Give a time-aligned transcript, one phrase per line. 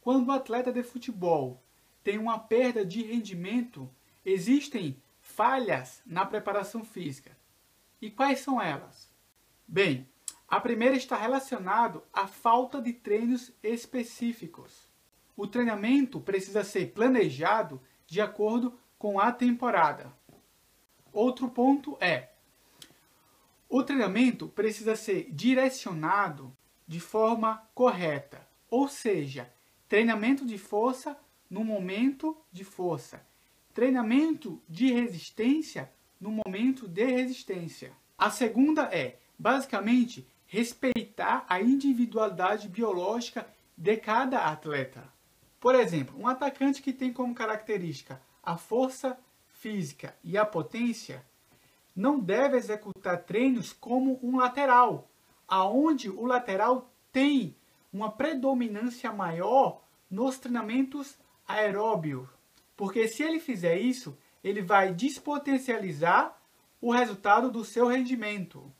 [0.00, 1.62] Quando o atleta de futebol
[2.02, 3.88] tem uma perda de rendimento,
[4.24, 7.36] existem falhas na preparação física.
[8.00, 9.12] E quais são elas?
[9.68, 10.08] Bem,
[10.48, 14.90] a primeira está relacionado à falta de treinos específicos.
[15.36, 20.12] O treinamento precisa ser planejado de acordo com a temporada.
[21.12, 22.30] Outro ponto é:
[23.68, 26.56] o treinamento precisa ser direcionado
[26.86, 29.52] de forma correta, ou seja,
[29.90, 31.18] treinamento de força
[31.50, 33.26] no momento de força,
[33.74, 37.92] treinamento de resistência no momento de resistência.
[38.16, 43.44] A segunda é, basicamente, respeitar a individualidade biológica
[43.76, 45.12] de cada atleta.
[45.58, 51.26] Por exemplo, um atacante que tem como característica a força física e a potência
[51.96, 55.10] não deve executar treinos como um lateral,
[55.48, 57.56] aonde o lateral tem
[57.92, 62.28] uma predominância maior nos treinamentos aeróbios,
[62.76, 66.36] porque se ele fizer isso, ele vai despotencializar
[66.80, 68.72] o resultado do seu rendimento.